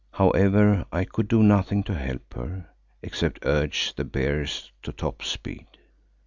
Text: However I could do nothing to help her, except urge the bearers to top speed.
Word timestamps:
However 0.13 0.83
I 0.91 1.05
could 1.05 1.27
do 1.27 1.43
nothing 1.43 1.83
to 1.83 1.93
help 1.93 2.33
her, 2.33 2.65
except 3.03 3.45
urge 3.45 3.93
the 3.93 4.03
bearers 4.03 4.71
to 4.81 4.91
top 4.91 5.21
speed. 5.21 5.67